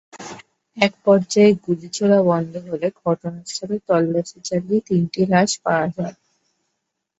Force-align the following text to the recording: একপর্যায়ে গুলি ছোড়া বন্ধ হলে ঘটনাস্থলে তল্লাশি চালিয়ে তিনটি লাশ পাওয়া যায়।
একপর্যায়ে 0.77 1.51
গুলি 1.63 1.87
ছোড়া 1.97 2.19
বন্ধ 2.29 2.53
হলে 2.67 2.87
ঘটনাস্থলে 3.01 3.75
তল্লাশি 3.87 4.37
চালিয়ে 4.47 4.79
তিনটি 4.87 5.21
লাশ 5.31 5.51
পাওয়া 5.63 5.87
যায়। 5.95 6.15